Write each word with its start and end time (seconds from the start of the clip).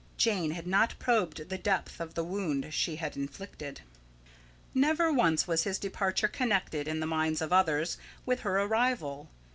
Jane 0.17 0.49
had 0.49 0.65
not 0.65 0.95
probed 0.97 1.49
the 1.49 1.59
depth 1.59 1.99
of 1.99 2.15
the 2.15 2.23
wound 2.23 2.73
she 2.73 2.95
had 2.95 3.15
inflicted. 3.15 3.81
Never 4.73 5.13
once 5.13 5.47
was 5.47 5.63
his 5.63 5.77
departure 5.77 6.27
connected, 6.27 6.87
in 6.87 7.01
the 7.01 7.05
minds 7.05 7.39
of 7.39 7.53
others, 7.53 7.99
with 8.25 8.39
her 8.39 8.59
arrival. 8.61 9.29